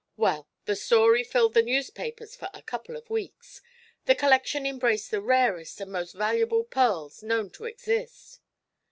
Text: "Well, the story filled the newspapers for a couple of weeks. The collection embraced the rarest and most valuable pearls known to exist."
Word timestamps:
"Well, 0.17 0.47
the 0.65 0.75
story 0.75 1.23
filled 1.23 1.53
the 1.53 1.61
newspapers 1.61 2.35
for 2.35 2.49
a 2.55 2.63
couple 2.63 2.95
of 2.97 3.11
weeks. 3.11 3.61
The 4.05 4.15
collection 4.15 4.65
embraced 4.65 5.11
the 5.11 5.21
rarest 5.21 5.79
and 5.79 5.91
most 5.91 6.13
valuable 6.13 6.63
pearls 6.63 7.21
known 7.21 7.51
to 7.51 7.65
exist." 7.65 8.39